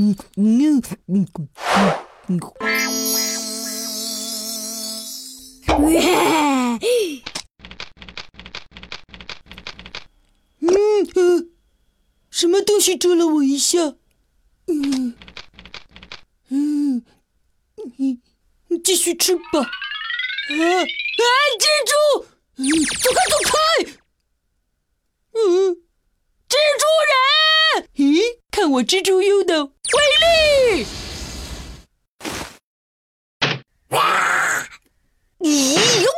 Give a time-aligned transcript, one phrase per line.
[0.00, 1.48] 嗯嗯嗯嗯。
[2.28, 2.40] 嗯
[11.14, 11.46] 呃，
[12.30, 13.94] 什么东西蛰了我一下？
[14.68, 15.14] 嗯
[16.48, 17.04] 嗯
[17.98, 18.22] 嗯，
[18.82, 19.42] 继续吃吧。
[19.52, 20.82] 啊啊！
[21.58, 21.92] 蜘蛛，
[22.56, 23.52] 走开走开！
[25.32, 25.76] 嗯，
[26.48, 29.98] 蜘蛛人，咦，看我蜘蛛油的威
[30.76, 30.86] 力！
[33.88, 33.98] 哇！
[35.40, 35.48] 咦
[36.02, 36.08] 呦！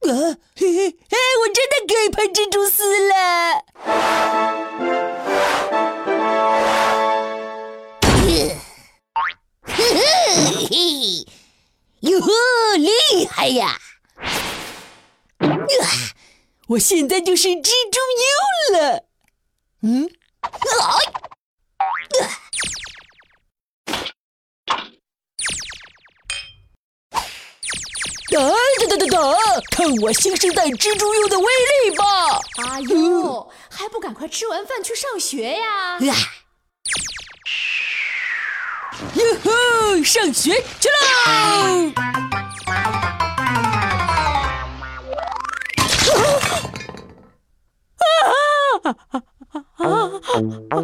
[0.00, 0.38] 啊！
[0.56, 3.12] 嘿嘿嘿，我真的可以喷蜘蛛丝了！
[8.24, 8.56] 嘿
[9.66, 11.26] 嘿，
[12.00, 12.28] 哟呵，
[12.76, 13.78] 厉害呀！
[16.68, 19.04] 我现在就是蜘蛛优了。
[19.82, 20.10] 嗯，
[28.30, 29.18] 打打打打打！
[29.70, 32.04] 看我新生代蜘蛛优的威力吧！
[32.62, 35.98] 阿呦，还不赶快吃完饭去上学呀？
[36.00, 36.14] 呀
[39.14, 41.92] 哟吼，上学去喽！
[50.68, 50.82] 潘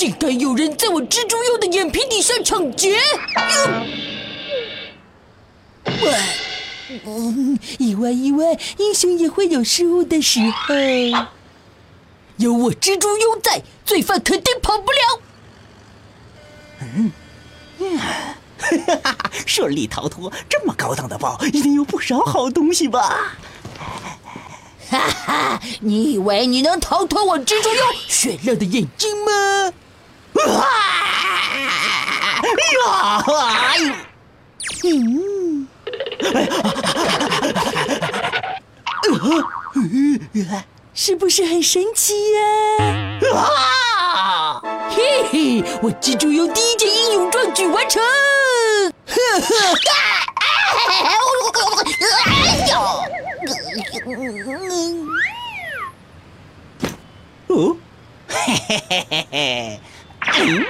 [0.00, 2.96] 竟敢有人在我蜘蛛鼬的眼皮底下抢劫！
[5.84, 6.14] 哟喂，
[7.04, 10.74] 嗯，意外意外，英雄也会有失误的时候。
[12.38, 15.20] 有我蜘蛛鼬在，罪犯肯定跑不了。
[16.80, 17.12] 嗯
[17.98, 18.34] 哈
[19.04, 19.30] 哈！
[19.44, 23.36] 顺利逃脱，这么高档的包，一定有不少好东西吧？
[24.88, 29.30] 哈哈，你以为你能逃脱我蜘蛛鼬雪亮的眼睛吗？
[30.48, 30.60] 啊！
[32.70, 33.22] 呀！
[33.26, 33.84] 哎呦！
[34.84, 35.66] 嗯，
[40.94, 42.40] 是不是很神奇呀、
[43.34, 44.60] 啊！
[44.90, 48.02] 嘿嘿，我蜘蛛优第一件英勇壮举完成！
[49.06, 49.46] 呵呵，
[52.26, 52.36] 哎
[52.70, 52.72] 呦！
[57.48, 57.76] 哦，
[58.28, 59.80] 嘿嘿嘿嘿嘿，
[60.42, 60.64] 嗯。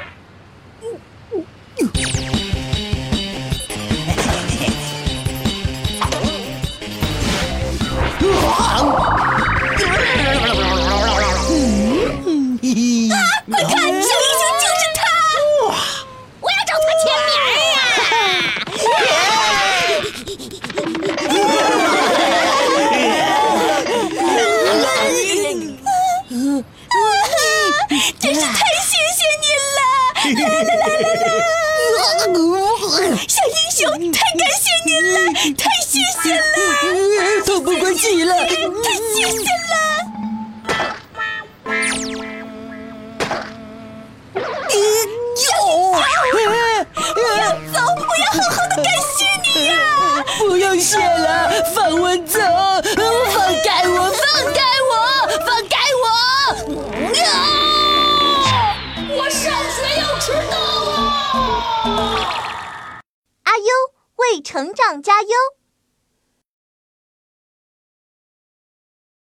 [12.03, 13.09] 嗯嘿嘿，
[13.50, 13.94] 快看，小英
[14.38, 15.00] 雄就是他！
[16.41, 17.32] 我要找他签名
[17.70, 17.78] 呀！
[28.20, 28.48] 真是太
[29.00, 29.80] 谢谢您了！
[31.96, 32.58] 啦啦啦啦
[33.08, 33.16] 啦！
[33.28, 33.80] 小英雄，
[34.12, 35.16] 太感谢您了，
[35.56, 35.90] 太谢
[36.22, 36.40] 谢了，
[37.46, 38.32] 透不过气了。
[38.36, 39.72] 太谢谢了！
[47.72, 48.86] 走，我要好好的感
[49.16, 49.72] 谢你呀！
[50.38, 51.28] 不用谢了，
[51.74, 52.38] 放我走，
[64.41, 65.59] 成长加油。